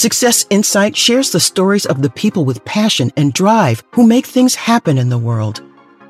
[0.00, 4.54] Success Insight shares the stories of the people with passion and drive who make things
[4.54, 5.62] happen in the world.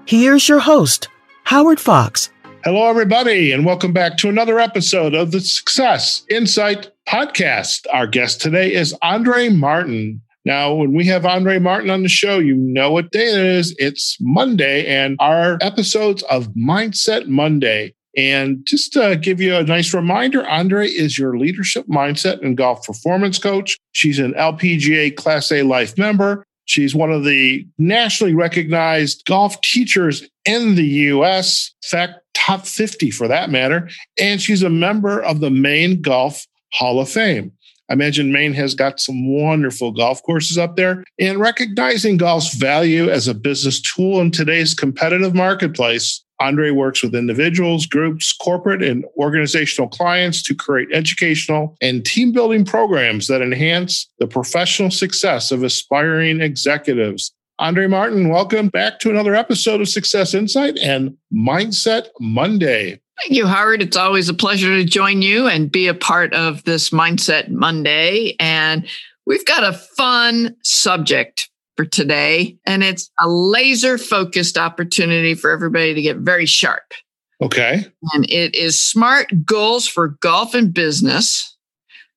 [0.06, 1.08] Here's your host,
[1.42, 2.30] Howard Fox.
[2.62, 7.84] Hello, everybody, and welcome back to another episode of the Success Insight podcast.
[7.92, 10.22] Our guest today is Andrée Martin.
[10.44, 13.74] Now, when we have Andrée Martin on the show, you know what day it is.
[13.80, 17.94] It's Monday, and our episodes of Mindset Monday.
[18.16, 22.84] And just to give you a nice reminder, Andrée is your leadership mindset and golf
[22.84, 23.78] performance coach.
[23.92, 26.44] She's an LPGA Class A Life member.
[26.64, 33.10] She's one of the nationally recognized golf teachers in the US, in fact, top 50
[33.10, 33.88] for that matter.
[34.20, 37.52] And she's a member of the Maine Golf Hall of Fame.
[37.90, 41.02] I imagine Maine has got some wonderful golf courses up there.
[41.18, 47.14] And recognizing golf's value as a business tool in today's competitive marketplace, Andrée works with
[47.14, 54.10] individuals, groups, corporate, and organizational clients to create educational and team building programs that enhance
[54.18, 57.34] the professional success of aspiring executives.
[57.60, 63.00] Andrée Martin, welcome back to another episode of Success Insight and Mindset Monday.
[63.20, 63.82] Thank you, Howard.
[63.82, 68.34] It's always a pleasure to join you and be a part of this Mindset Monday.
[68.40, 68.88] And
[69.26, 71.50] we've got a fun subject
[71.80, 76.92] for today, and it's a laser focused opportunity for everybody to get very sharp.
[77.40, 77.86] Okay.
[78.12, 81.56] And it is smart goals for golf and business.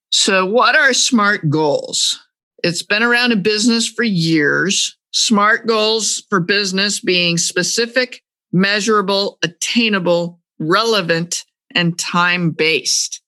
[0.09, 2.21] So, what are smart goals?
[2.61, 4.97] It's been around in business for years.
[5.11, 13.21] Smart goals for business being specific, measurable, attainable, relevant, and time based.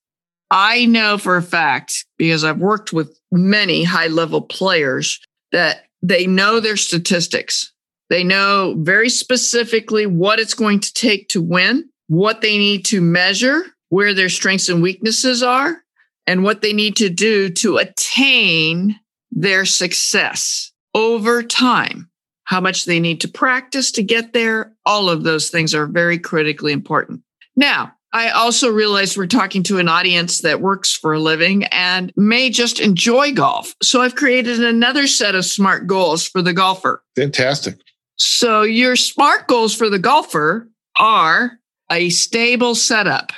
[0.50, 5.18] I know for a fact, because I've worked with many high level players,
[5.52, 7.72] that they know their statistics.
[8.08, 13.00] They know very specifically what it's going to take to win, what they need to
[13.00, 15.82] measure, where their strengths and weaknesses are,
[16.26, 18.98] and what they need to do to attain
[19.30, 22.10] their success over time.
[22.44, 24.72] How much they need to practice to get there.
[24.84, 27.22] All of those things are very critically important.
[27.56, 32.10] Now, I also realize we're talking to an audience that works for a living and
[32.16, 33.74] may just enjoy golf.
[33.82, 37.04] So I've created another set of smart goals for the golfer.
[37.14, 37.78] Fantastic.
[38.16, 40.66] So your smart goals for the golfer
[40.98, 41.58] are
[41.92, 43.32] a stable setup.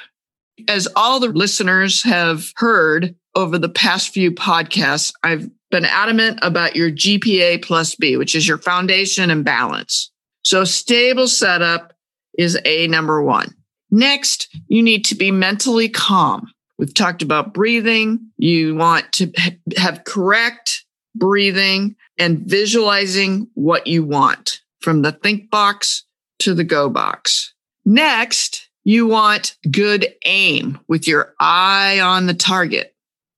[0.69, 6.77] As all the listeners have heard over the past few podcasts, I've been adamant about
[6.77, 10.13] your GPA plus B, which is your foundation and balance.
[10.45, 11.95] So stable setup
[12.39, 13.57] is a number one.
[13.91, 16.53] Next, you need to be mentally calm.
[16.79, 18.31] We've talked about breathing.
[18.37, 19.33] You want to
[19.77, 20.85] have correct
[21.15, 26.05] breathing and visualizing what you want from the think box
[26.41, 27.53] to the go box.
[27.85, 32.95] Next, you want good aim with your eye on the target.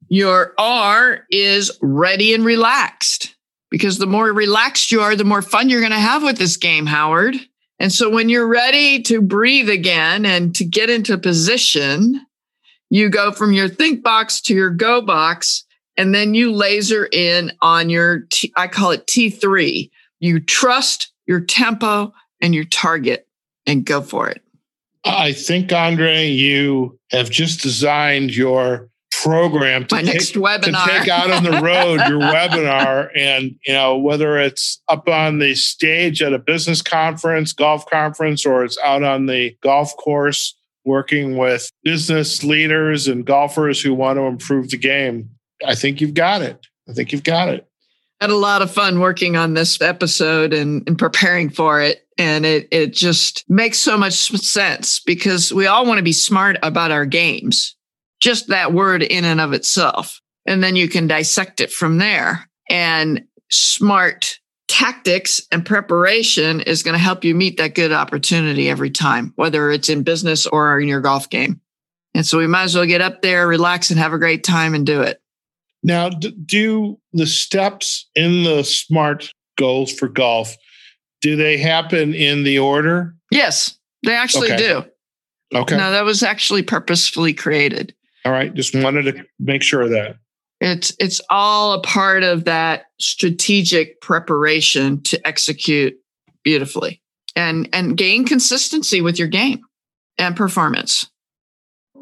[0.08, 3.34] Your R is ready and relaxed
[3.70, 6.56] because the more relaxed you are, the more fun you're going to have with this
[6.56, 7.36] game, Howard.
[7.80, 12.26] And so when you're ready to breathe again and to get into position,
[12.90, 15.64] you go from your think box to your go box,
[15.96, 19.90] and then you laser in on your, T, I call it T3.
[20.20, 23.26] You trust your tempo and your target
[23.66, 24.42] and go for it.
[25.04, 28.90] I think, Andrée, you have just designed your
[29.22, 30.84] program to, My take, next webinar.
[30.84, 33.10] to take out on the road your webinar.
[33.16, 38.46] And you know whether it's up on the stage at a business conference golf conference
[38.46, 44.16] or it's out on the golf course working with business leaders and golfers who want
[44.18, 45.28] to improve the game
[45.66, 46.66] i think you've got it.
[46.88, 47.66] I think you've got it.
[48.20, 52.04] Had a lot of fun working on this episode and, and preparing for it.
[52.18, 56.58] And it it just makes so much sense because we all want to be smart
[56.62, 57.76] about our games
[58.20, 60.20] just that word in and of itself.
[60.46, 62.48] And then you can dissect it from there.
[62.68, 64.38] And smart
[64.68, 69.70] tactics and preparation is going to help you meet that good opportunity every time, whether
[69.70, 71.60] it's in business or in your golf game.
[72.14, 74.74] And so we might as well get up there, relax, and have a great time
[74.74, 75.20] and do it.
[75.82, 80.56] Now, do the steps in the SMART goals for golf,
[81.20, 83.14] do they happen in the order?
[83.30, 84.56] Yes, they actually okay.
[84.56, 84.84] do.
[85.58, 85.76] Okay.
[85.76, 87.94] Now, that was actually purposefully created.
[88.24, 88.52] All right.
[88.52, 90.16] Just wanted to make sure of that.
[90.60, 95.94] It's it's all a part of that strategic preparation to execute
[96.44, 97.00] beautifully
[97.34, 99.62] and and gain consistency with your game
[100.18, 101.08] and performance.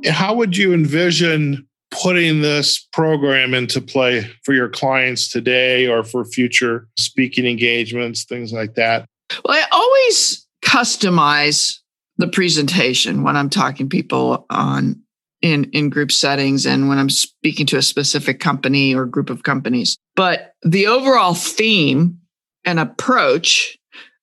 [0.07, 6.25] How would you envision putting this program into play for your clients today or for
[6.25, 9.07] future speaking engagements, things like that?
[9.45, 11.79] Well, I always customize
[12.19, 15.01] the presentation when I'm talking people on
[15.41, 19.43] in in group settings and when I'm speaking to a specific company or group of
[19.43, 19.97] companies.
[20.17, 22.19] But the overall theme
[22.65, 23.79] and approach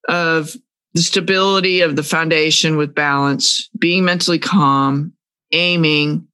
[0.07, 0.55] of
[0.93, 5.13] the stability of the foundation with balance, being mentally calm,
[5.51, 6.27] aiming,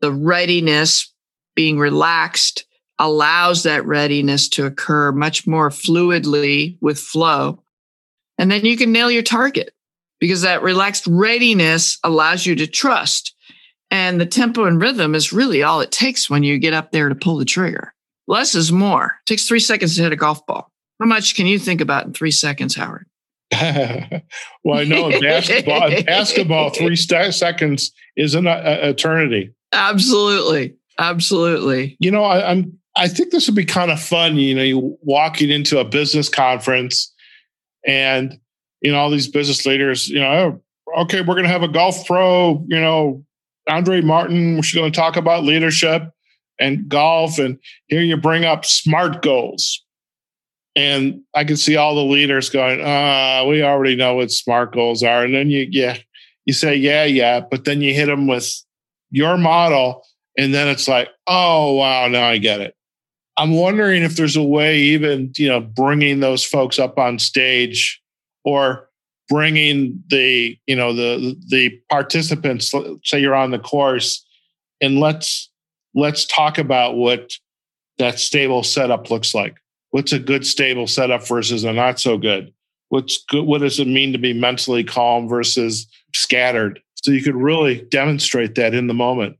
[0.00, 1.12] the readiness,
[1.54, 2.64] being relaxed
[2.98, 7.62] allows that readiness to occur much more fluidly with flow.
[8.38, 9.74] And then you can nail your target
[10.20, 13.34] because that relaxed readiness allows you to trust.
[13.90, 17.08] And the tempo and rhythm is really all it takes when you get up there
[17.08, 17.94] to pull the trigger.
[18.26, 19.16] Less is more.
[19.22, 20.70] It takes three seconds to hit a golf ball.
[21.00, 23.06] How much can you think about in three seconds, Howard?
[23.52, 29.52] well, I know in basketball, in basketball, three seconds is an uh, eternity.
[29.72, 31.96] Absolutely, absolutely.
[32.00, 32.78] You know, I, I'm.
[32.96, 34.36] I think this would be kind of fun.
[34.36, 37.12] You know, you walking into a business conference,
[37.86, 38.38] and
[38.80, 40.08] you know all these business leaders.
[40.08, 40.60] You know,
[40.96, 42.64] oh, okay, we're going to have a golf pro.
[42.66, 43.24] You know,
[43.68, 44.56] Andrée Martin.
[44.56, 46.10] We're going to talk about leadership
[46.60, 47.58] and golf, and
[47.88, 49.84] here you bring up smart goals
[50.76, 55.02] and I can see all the leaders going, uh, we already know what smart goals
[55.02, 55.24] are.
[55.24, 55.98] And then you, yeah,
[56.46, 57.40] you say, yeah, yeah.
[57.40, 58.52] But then you hit them with
[59.10, 60.04] your model.
[60.36, 62.74] And then it's like, oh, wow, now I get it.
[63.36, 68.00] I'm wondering if there's a way, even, you know, bringing those folks up on stage
[68.44, 68.88] or
[69.28, 72.72] bringing the, you know, the, the participants,
[73.04, 74.24] say you're on the course
[74.80, 75.50] and let's,
[75.94, 77.32] let's talk about what
[77.98, 79.56] that stable setup looks like.
[79.90, 82.52] What's a good stable setup versus a not so good?
[82.88, 86.80] What's good what does it mean to be mentally calm versus scattered?
[86.96, 89.36] So you could really demonstrate that in the moment.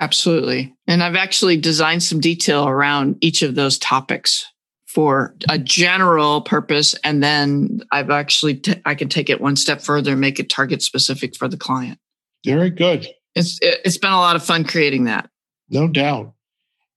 [0.00, 0.74] Absolutely.
[0.86, 4.46] And i've actually designed some detail around each of those topics
[4.92, 9.80] for a general purpose and then i've actually t- I can take it one step
[9.80, 11.98] further and make it target specific for the client.
[12.44, 13.06] Very good.
[13.34, 15.30] It's it's been a lot of fun creating that.
[15.68, 16.34] No doubt.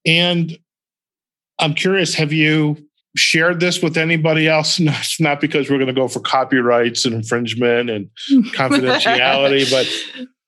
[0.06, 0.58] And
[1.60, 2.78] i'm curious have you
[3.16, 4.80] shared this with anybody else.
[4.84, 8.10] Not, not because we're going to go for copyrights and infringement and
[8.54, 9.88] confidentiality, but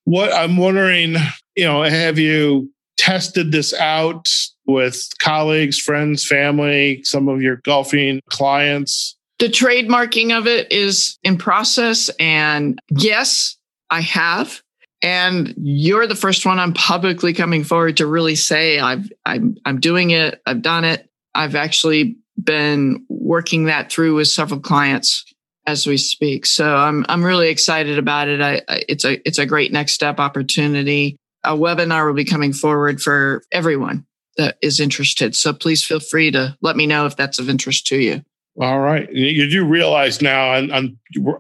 [0.06, 1.16] what I'm wondering,
[1.56, 2.72] you know, have you
[3.06, 4.28] tested this out
[4.66, 9.16] with colleagues, friends, family, some of your golfing clients?
[9.38, 12.10] The trademarking of it is in process.
[12.20, 13.58] And yes,
[13.92, 14.60] I have.
[15.04, 19.80] And you're the first one I'm publicly coming forward to really say I've I'm I'm
[19.80, 20.42] doing it.
[20.48, 21.08] I've done it.
[21.36, 25.24] I've actually been working that through with several clients
[25.68, 26.48] as we speak.
[26.48, 28.42] So I'm I'm really excited about it.
[28.42, 31.18] I, I, it's a it's a great next step opportunity.
[31.46, 34.06] A webinar will be coming forward for everyone
[34.38, 35.36] that is interested.
[35.36, 38.24] So please feel free to let me know if that's of interest to you.
[38.60, 40.98] All right, you do realize now on on,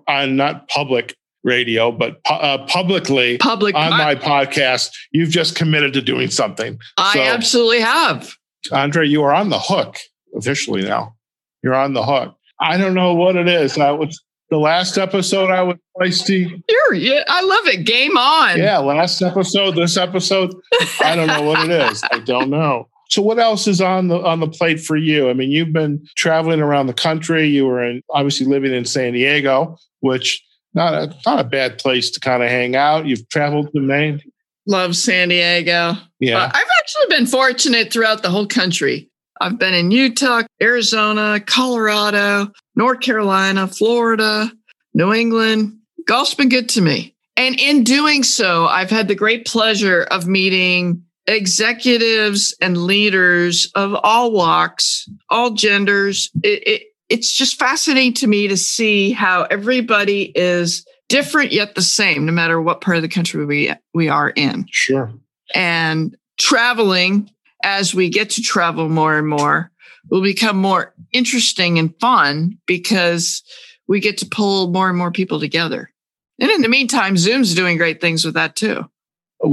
[0.07, 1.15] on not public
[1.45, 6.77] radio, but uh, publicly public on my podcast, you've just committed to doing something.
[6.97, 8.35] I so, absolutely have.
[8.71, 9.97] Andrée, you are on the hook
[10.35, 11.15] officially now.
[11.63, 12.35] You're on the hook.
[12.59, 13.77] I don't know what it is.
[13.77, 16.47] I was the last episode I was feisty.
[16.69, 17.85] Sure, yeah, I love it.
[17.85, 18.57] Game on.
[18.57, 20.53] Yeah, last episode, this episode,
[21.01, 22.03] I don't know what it is.
[22.11, 22.87] I don't know.
[23.09, 25.29] So what else is on the on the plate for you?
[25.29, 27.47] I mean, you've been traveling around the country.
[27.47, 30.43] You were in obviously living in San Diego, which
[30.73, 33.05] not a not a bad place to kind of hang out.
[33.05, 34.21] You've traveled to Maine.
[34.67, 35.93] Love San Diego.
[36.19, 36.39] Yeah.
[36.39, 39.09] Uh, I've actually been fortunate throughout the whole country.
[39.41, 44.51] I've been in Utah, Arizona, Colorado, North Carolina, Florida,
[44.93, 45.77] New England.
[46.07, 47.15] Golf's been good to me.
[47.37, 53.95] And in doing so, I've had the great pleasure of meeting executives and leaders of
[54.03, 56.29] all walks, all genders.
[56.43, 61.81] It, it, it's just fascinating to me to see how everybody is different yet the
[61.81, 64.65] same, no matter what part of the country we, we are in.
[64.71, 65.11] Sure.
[65.53, 67.29] And traveling
[67.65, 69.71] as we get to travel more and more
[70.11, 73.41] will become more interesting and fun because
[73.87, 75.91] we get to pull more and more people together.
[76.39, 78.85] And in the meantime, Zoom's doing great things with that too.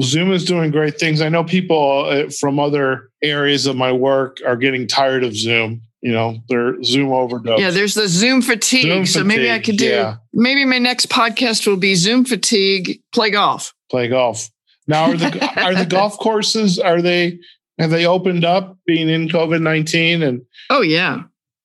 [0.02, 1.23] Zoom is doing great things.
[1.23, 5.81] I know people uh, from other areas of my work are getting tired of Zoom.
[6.02, 7.61] You know, they're Zoom overdose.
[7.61, 8.85] Yeah, there's the Zoom fatigue.
[8.85, 10.16] Zoom so maybe I could do, yeah.
[10.33, 13.73] maybe my next podcast will be Zoom fatigue, play golf.
[13.90, 14.50] Play golf.
[14.87, 17.38] Now, are the, are the golf courses, are they
[17.79, 20.23] have they opened up being in COVID 19?
[20.23, 21.23] And oh, yeah.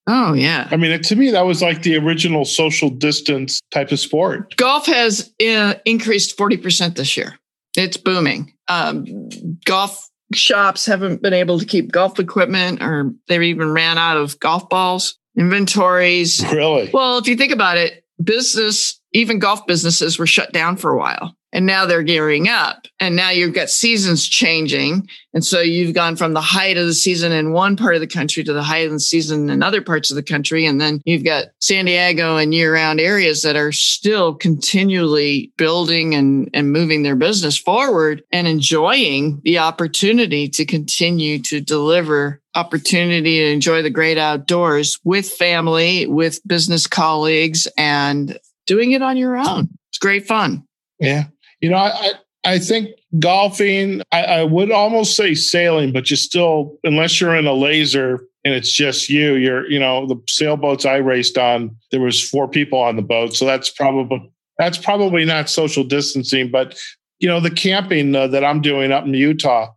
[0.09, 0.69] Oh, yeah.
[0.71, 4.55] I mean, to me, that was like the original social distance type of sport.
[4.55, 7.37] Golf has uh, increased 40% this year.
[7.75, 8.53] It's booming.
[8.69, 9.29] Um,
[9.65, 14.39] golf shops haven't been able to keep golf equipment or they even ran out of
[14.39, 16.43] golf balls, inventories.
[16.51, 16.89] Really?
[16.93, 20.97] Well, if you think about it, business, even golf businesses were shut down for a
[20.97, 21.35] while.
[21.57, 22.85] And now they're gearing up.
[22.99, 25.09] And now you've got seasons changing.
[25.33, 28.05] And so you've gone from the height of the season in one part of the
[28.05, 30.67] country to the height of the season in other parts of the country.
[30.67, 36.13] And then you've got San Diego and year round areas that are still continually building
[36.13, 43.39] and, and moving their business forward and enjoying the opportunity to continue to deliver opportunity
[43.39, 48.37] to enjoy the great outdoors with family, with business colleagues, and
[48.67, 49.69] doing it on your own.
[49.89, 50.63] It's great fun.
[50.99, 51.25] Yeah.
[51.61, 52.11] You know, I,
[52.43, 57.47] I think golfing, I, I would almost say sailing, but you still, unless you're in
[57.47, 61.99] a laser and it's just you, you're, you know, the sailboats I raced on, there
[61.99, 63.35] was four people on the boat.
[63.35, 66.79] So that's probably, that's probably not social distancing, but
[67.19, 69.69] you know, the camping uh, that I'm doing up in Utah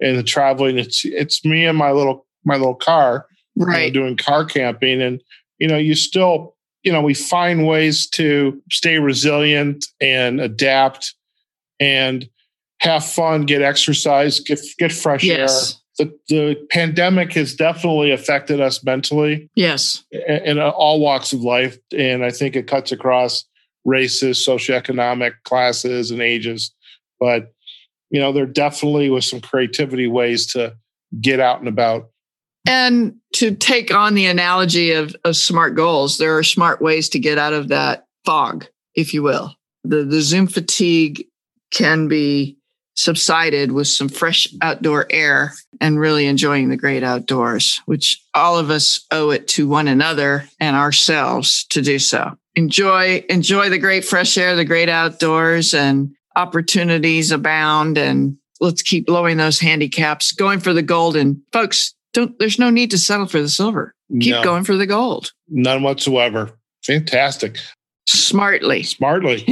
[0.00, 3.26] and the traveling, it's, it's me and my little, my little car,
[3.56, 3.86] right.
[3.86, 5.02] You know, doing car camping.
[5.02, 5.20] And,
[5.58, 11.14] you know, you still, you know, we find ways to stay resilient and adapt
[11.80, 12.28] and
[12.80, 15.74] have fun, get exercise, get get fresh yes.
[15.74, 15.80] air.
[15.96, 19.48] The, the pandemic has definitely affected us mentally.
[19.54, 20.04] Yes.
[20.10, 21.78] In, in uh, all walks of life.
[21.96, 23.44] And I think it cuts across
[23.84, 26.74] races, socioeconomic classes, and ages.
[27.20, 27.52] But,
[28.10, 30.74] you know, there definitely was some creativity ways to
[31.20, 32.08] get out and about.
[32.66, 37.20] And to take on the analogy of, of smart goals, there are smart ways to
[37.20, 38.66] get out of that fog,
[38.96, 39.54] if you will.
[39.84, 41.24] The, the Zoom fatigue
[41.74, 42.56] can be
[42.96, 48.70] subsided with some fresh outdoor air and really enjoying the great outdoors, which all of
[48.70, 52.32] us owe it to one another and ourselves to do so.
[52.54, 57.98] Enjoy, enjoy the great fresh air, the great outdoors and opportunities abound.
[57.98, 61.16] And let's keep blowing those handicaps, going for the gold.
[61.16, 63.92] And folks, don't, there's no need to settle for the silver.
[64.20, 65.32] Keep no, going for the gold.
[65.48, 66.52] None whatsoever.
[66.84, 67.58] Fantastic.
[68.06, 68.82] Smartly.
[68.82, 69.38] Smartly.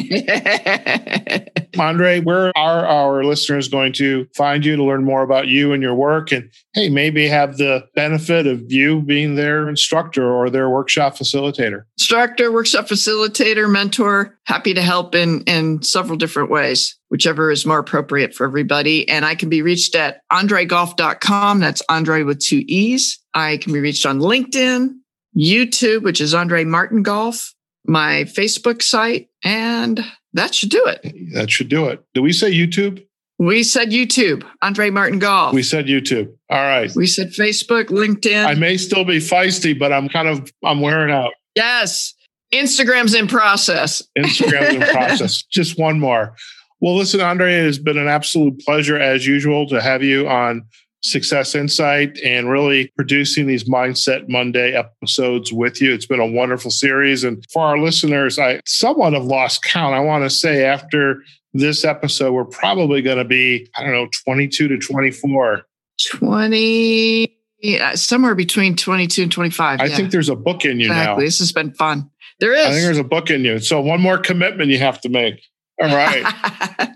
[1.75, 5.83] Andrée, where are our listeners going to find you to learn more about you and
[5.83, 6.33] your work?
[6.33, 11.85] And hey, maybe have the benefit of you being their instructor or their workshop facilitator.
[11.99, 17.79] Instructor, workshop facilitator, mentor, happy to help in, in several different ways, whichever is more
[17.79, 19.09] appropriate for everybody.
[19.09, 21.61] And I can be reached at andreegolf.com.
[21.61, 23.19] That's Andrée with two E's.
[23.33, 24.91] I can be reached on LinkedIn,
[25.35, 27.55] YouTube, which is Andrée Martin Golf
[27.87, 31.15] my Facebook site, and that should do it.
[31.35, 32.05] That should do it.
[32.15, 33.05] Did we say YouTube?
[33.39, 35.53] We said YouTube, Andrée Martin Golf.
[35.53, 36.33] We said YouTube.
[36.49, 36.95] All right.
[36.95, 38.47] We said Facebook, LinkedIn.
[38.47, 41.33] I may still be feisty, but I'm kind of I'm wearing out.
[41.57, 42.15] Yes.
[42.55, 44.03] Instagram's in process.
[44.19, 45.43] Instagram's in process.
[45.43, 46.37] Just one more.
[46.81, 50.65] Well, listen, Andrée, it has been an absolute pleasure as usual to have you on
[51.03, 55.93] Success Insight and really producing these Mindset Monday episodes with you.
[55.93, 57.25] It's been a wonderful series.
[57.25, 59.95] And for our listeners, I somewhat have lost count.
[59.95, 64.09] I want to say after this episode, we're probably going to be, I don't know,
[64.25, 65.63] 22 to 24.
[66.11, 67.37] 20,
[67.81, 69.81] uh, somewhere between 22 and 25.
[69.81, 69.97] I yeah.
[69.97, 71.15] think there's a book in you exactly.
[71.15, 71.21] now.
[71.21, 72.11] This has been fun.
[72.41, 72.67] There is.
[72.67, 73.59] I think there's a book in you.
[73.59, 75.45] So one more commitment you have to make.
[75.83, 76.23] All right.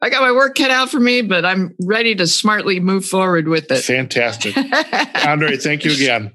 [0.00, 3.48] I got my work cut out for me, but I'm ready to smartly move forward
[3.48, 3.82] with it.
[3.82, 4.54] Fantastic.
[4.54, 6.32] Andrée, thank you again.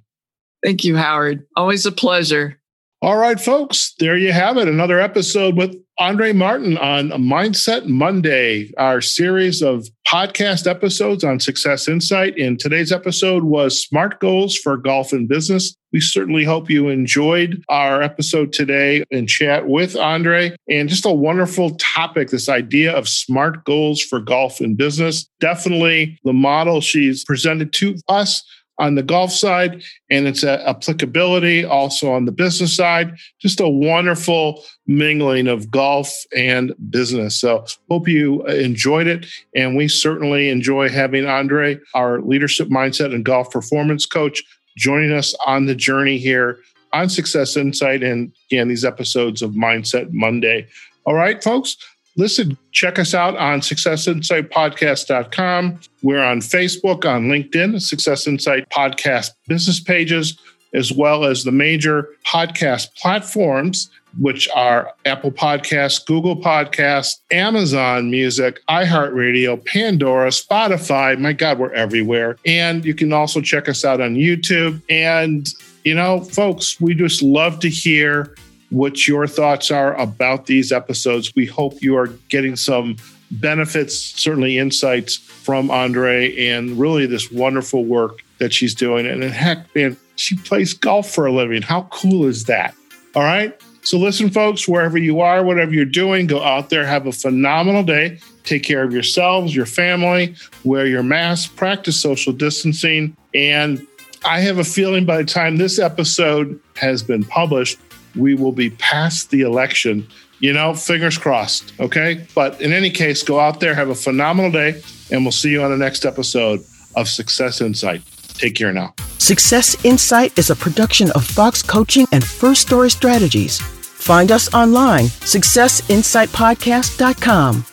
[0.64, 1.46] Thank you, Howard.
[1.56, 2.62] Always a pleasure.
[3.02, 4.68] All right, folks, there you have it.
[4.68, 11.88] Another episode with Andrée Martin on Mindset Monday, our series of podcast episodes on Success
[11.88, 12.36] Insight.
[12.40, 15.76] And today's episode was Smart Goals for Golf and Business.
[15.94, 20.56] We certainly hope you enjoyed our episode today and chat with Andrée.
[20.68, 25.30] And just a wonderful topic this idea of smart goals for golf and business.
[25.40, 28.44] Definitely the model she's presented to us
[28.80, 33.16] on the golf side and its uh, applicability also on the business side.
[33.40, 37.40] Just a wonderful mingling of golf and business.
[37.40, 39.26] So, hope you uh, enjoyed it.
[39.56, 44.44] And we certainly enjoy having Andrée, our leadership mindset and golf performance coach,
[44.78, 46.60] joining us on the journey here
[46.94, 50.68] on Success Insight and again, these episodes of Mindset Monday.
[51.06, 51.78] All right, folks
[52.18, 55.80] listen, check us out on successinsightpodcast.com.
[56.02, 60.38] We're on Facebook, on LinkedIn, Success Insight Podcast business pages,
[60.74, 63.90] as well as the major podcast platforms,
[64.20, 71.18] which are Apple Podcasts, Google Podcasts, Amazon Music, iHeartRadio, Pandora, Spotify.
[71.18, 72.38] My God, we're everywhere.
[72.46, 74.82] And you can also check us out on YouTube.
[74.90, 75.48] And,
[75.84, 78.36] you know, folks, we just love to hear
[78.72, 81.32] what your thoughts are about these episodes.
[81.36, 82.96] We hope you are getting some
[83.30, 89.06] benefits, certainly insights from Andrée and really this wonderful work that she's doing.
[89.06, 91.62] And then heck, man, she plays golf for a living.
[91.62, 92.74] How cool is that?
[93.16, 93.60] All right.
[93.84, 97.84] So, listen, folks, wherever you are, whatever you're doing, go out there, have a phenomenal
[97.84, 98.20] day.
[98.44, 103.18] Take care of yourselves, your family, wear your mask, practice social distancing.
[103.34, 103.86] And
[104.24, 107.80] I have a feeling by the time this episode has been published,
[108.16, 110.08] we will be past the election.
[110.40, 111.74] You know, fingers crossed.
[111.80, 112.26] Okay.
[112.34, 115.62] But in any case, go out there, have a phenomenal day, and we'll see you
[115.62, 116.62] on the next episode
[116.96, 118.02] of Success Insight.
[118.34, 118.94] Take care now.
[119.18, 123.62] Success Insight is a production of Fox Coaching and First Story Strategies.
[123.62, 127.66] Find us online, successinsightpodcast.com.